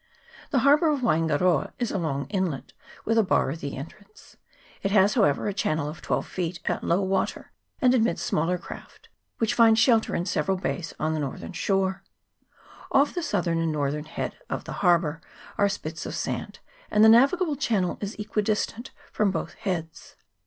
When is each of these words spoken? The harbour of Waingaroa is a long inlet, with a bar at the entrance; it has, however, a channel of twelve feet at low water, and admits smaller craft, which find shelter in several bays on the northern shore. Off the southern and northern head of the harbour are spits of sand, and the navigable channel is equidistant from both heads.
The 0.49 0.61
harbour 0.65 0.89
of 0.89 1.01
Waingaroa 1.01 1.73
is 1.77 1.91
a 1.91 1.99
long 1.99 2.25
inlet, 2.29 2.73
with 3.05 3.19
a 3.19 3.23
bar 3.23 3.51
at 3.51 3.59
the 3.59 3.77
entrance; 3.77 4.35
it 4.81 4.89
has, 4.89 5.13
however, 5.13 5.45
a 5.47 5.53
channel 5.53 5.87
of 5.87 6.01
twelve 6.01 6.25
feet 6.25 6.59
at 6.65 6.83
low 6.83 7.01
water, 7.03 7.51
and 7.79 7.93
admits 7.93 8.23
smaller 8.23 8.57
craft, 8.57 9.09
which 9.37 9.53
find 9.53 9.77
shelter 9.77 10.15
in 10.15 10.25
several 10.25 10.57
bays 10.57 10.95
on 10.99 11.13
the 11.13 11.19
northern 11.19 11.53
shore. 11.53 12.01
Off 12.91 13.13
the 13.13 13.21
southern 13.21 13.59
and 13.59 13.71
northern 13.71 14.05
head 14.05 14.35
of 14.49 14.63
the 14.63 14.73
harbour 14.81 15.21
are 15.55 15.69
spits 15.69 16.07
of 16.07 16.15
sand, 16.15 16.57
and 16.89 17.03
the 17.03 17.07
navigable 17.07 17.55
channel 17.55 17.99
is 18.01 18.15
equidistant 18.17 18.89
from 19.11 19.29
both 19.29 19.53
heads. 19.53 20.15